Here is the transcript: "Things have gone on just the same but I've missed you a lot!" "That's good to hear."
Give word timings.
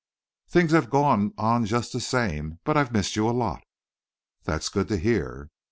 "Things 0.49 0.71
have 0.71 0.89
gone 0.89 1.31
on 1.37 1.63
just 1.67 1.93
the 1.93 1.99
same 1.99 2.57
but 2.63 2.75
I've 2.75 2.91
missed 2.91 3.15
you 3.15 3.29
a 3.29 3.37
lot!" 3.37 3.61
"That's 4.45 4.67
good 4.67 4.87
to 4.87 4.97
hear." 4.97 5.51